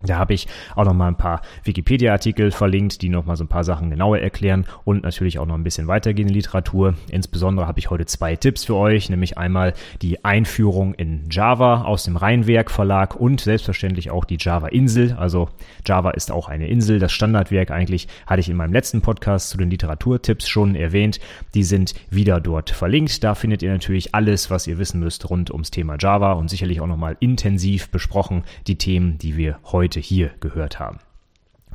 [0.00, 3.48] Da habe ich auch noch mal ein paar Wikipedia-Artikel verlinkt, die noch mal so ein
[3.48, 6.94] paar Sachen genauer erklären und natürlich auch noch ein bisschen weitergehende Literatur.
[7.10, 12.04] Insbesondere habe ich heute zwei Tipps für euch, nämlich einmal die Einführung in Java aus
[12.04, 15.16] dem Rheinwerk Verlag und selbstverständlich auch die Java Insel.
[15.18, 15.48] Also
[15.84, 17.00] Java ist auch eine Insel.
[17.00, 21.18] Das Standardwerk eigentlich hatte ich in meinem letzten Podcast zu den Literaturtipps schon erwähnt.
[21.54, 23.24] Die sind wieder dort verlinkt.
[23.24, 26.80] Da findet ihr natürlich alles, was ihr wissen müsst rund ums Thema Java und sicherlich
[26.80, 30.98] auch noch mal intensiv besprochen die Themen, die wir heute heute hier gehört haben.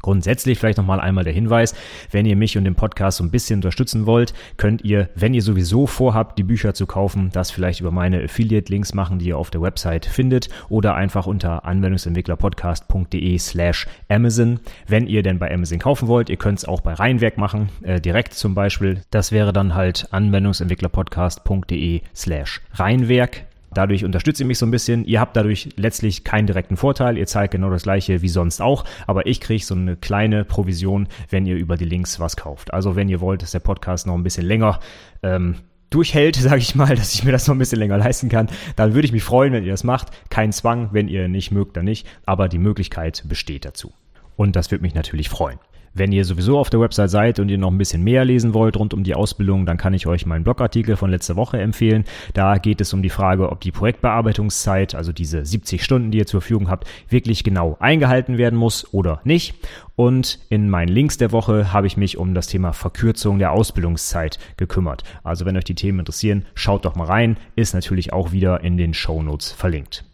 [0.03, 1.73] Grundsätzlich vielleicht nochmal einmal der Hinweis,
[2.11, 5.41] wenn ihr mich und den Podcast so ein bisschen unterstützen wollt, könnt ihr, wenn ihr
[5.41, 9.49] sowieso vorhabt, die Bücher zu kaufen, das vielleicht über meine Affiliate-Links machen, die ihr auf
[9.49, 14.59] der Website findet oder einfach unter anwendungsentwicklerpodcast.de slash Amazon.
[14.85, 17.99] Wenn ihr denn bei Amazon kaufen wollt, ihr könnt es auch bei Rheinwerk machen, äh,
[18.01, 19.01] direkt zum Beispiel.
[19.09, 23.45] Das wäre dann halt anwendungsentwicklerpodcast.de slash Rheinwerk.
[23.73, 25.05] Dadurch unterstützt ihr mich so ein bisschen.
[25.05, 27.17] Ihr habt dadurch letztlich keinen direkten Vorteil.
[27.17, 28.85] Ihr zahlt genau das gleiche wie sonst auch.
[29.07, 32.73] Aber ich kriege so eine kleine Provision, wenn ihr über die Links was kauft.
[32.73, 34.79] Also wenn ihr wollt, dass der Podcast noch ein bisschen länger
[35.21, 35.55] ähm,
[35.89, 38.93] durchhält, sage ich mal, dass ich mir das noch ein bisschen länger leisten kann, dann
[38.93, 40.07] würde ich mich freuen, wenn ihr das macht.
[40.29, 42.07] Kein Zwang, wenn ihr nicht mögt, dann nicht.
[42.25, 43.93] Aber die Möglichkeit besteht dazu.
[44.35, 45.59] Und das würde mich natürlich freuen.
[45.95, 48.77] Wenn ihr sowieso auf der Website seid und ihr noch ein bisschen mehr lesen wollt
[48.77, 52.05] rund um die Ausbildung, dann kann ich euch meinen Blogartikel von letzter Woche empfehlen.
[52.33, 56.25] Da geht es um die Frage, ob die Projektbearbeitungszeit, also diese 70 Stunden, die ihr
[56.25, 59.53] zur Verfügung habt, wirklich genau eingehalten werden muss oder nicht.
[59.95, 64.39] Und in meinen Links der Woche habe ich mich um das Thema Verkürzung der Ausbildungszeit
[64.57, 65.03] gekümmert.
[65.23, 67.37] Also wenn euch die Themen interessieren, schaut doch mal rein.
[67.55, 70.05] Ist natürlich auch wieder in den Show Notes verlinkt.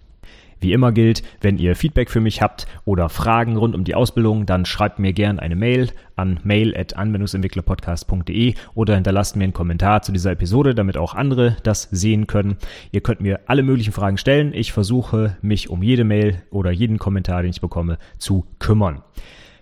[0.61, 4.45] Wie immer gilt, wenn ihr Feedback für mich habt oder Fragen rund um die Ausbildung,
[4.45, 10.31] dann schreibt mir gerne eine Mail an mail.anwendungsentwicklerpodcast.de oder hinterlasst mir einen Kommentar zu dieser
[10.31, 12.57] Episode, damit auch andere das sehen können.
[12.91, 14.53] Ihr könnt mir alle möglichen Fragen stellen.
[14.53, 19.01] Ich versuche, mich um jede Mail oder jeden Kommentar, den ich bekomme, zu kümmern.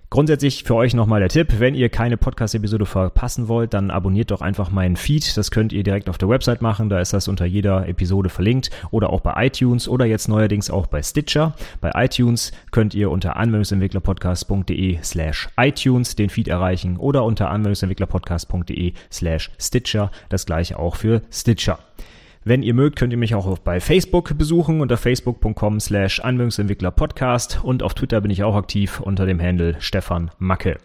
[0.10, 4.39] Grundsätzlich für euch nochmal der Tipp, wenn ihr keine Podcast-Episode verpassen wollt, dann abonniert doch
[4.39, 5.36] einfach meinen Feed.
[5.36, 8.70] Das könnt ihr direkt auf der Website machen, da ist das unter jeder Episode verlinkt
[8.89, 11.56] oder auch bei iTunes oder jetzt neuerdings auch bei Stitcher.
[11.82, 19.52] Bei iTunes könnt ihr unter anwendungsentwicklerpodcast.de slash iTunes den Feed erreichen oder unter anwendungsentwicklerpodcast.de slash
[19.60, 21.80] Stitcher, das gleiche auch für Stitcher.
[22.47, 27.60] Wenn ihr mögt, könnt ihr mich auch bei Facebook besuchen unter facebook.com slash Anwendungsentwickler Podcast
[27.62, 30.77] und auf Twitter bin ich auch aktiv unter dem Handle Stefan Macke.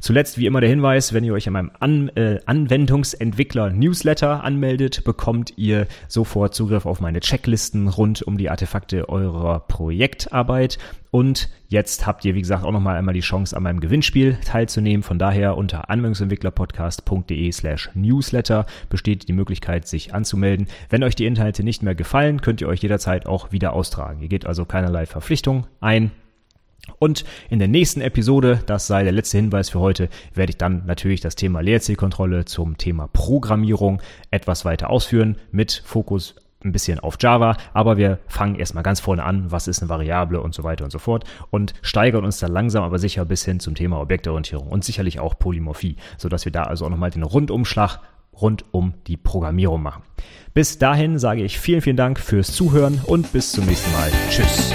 [0.00, 5.04] Zuletzt wie immer der Hinweis, wenn ihr euch an meinem An äh, Anwendungsentwickler Newsletter anmeldet,
[5.04, 10.78] bekommt ihr sofort Zugriff auf meine Checklisten rund um die Artefakte eurer Projektarbeit
[11.14, 15.04] und jetzt habt ihr, wie gesagt, auch nochmal einmal die Chance, an meinem Gewinnspiel teilzunehmen.
[15.04, 20.66] Von daher unter anwendungsentwicklerpodcast.de slash newsletter besteht die Möglichkeit, sich anzumelden.
[20.90, 24.22] Wenn euch die Inhalte nicht mehr gefallen, könnt ihr euch jederzeit auch wieder austragen.
[24.22, 26.10] Ihr geht also keinerlei Verpflichtung ein.
[26.98, 30.82] Und in der nächsten Episode, das sei der letzte Hinweis für heute, werde ich dann
[30.84, 37.16] natürlich das Thema Leerzielkontrolle zum Thema Programmierung etwas weiter ausführen mit Fokus ein bisschen auf
[37.20, 40.84] Java, aber wir fangen erstmal ganz vorne an, was ist eine Variable und so weiter
[40.84, 44.68] und so fort und steigern uns dann langsam aber sicher bis hin zum Thema Objektorientierung
[44.68, 48.00] und sicherlich auch Polymorphie, sodass wir da also auch nochmal den Rundumschlag
[48.40, 50.02] rund um die Programmierung machen.
[50.54, 54.10] Bis dahin sage ich vielen, vielen Dank fürs Zuhören und bis zum nächsten Mal.
[54.30, 54.72] Tschüss.